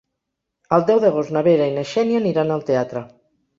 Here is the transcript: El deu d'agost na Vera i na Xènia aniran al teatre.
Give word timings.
El 0.77 0.85
deu 0.87 1.01
d'agost 1.03 1.35
na 1.37 1.45
Vera 1.49 1.69
i 1.73 1.75
na 1.77 1.85
Xènia 1.93 2.25
aniran 2.25 2.57
al 2.59 2.67
teatre. 2.73 3.07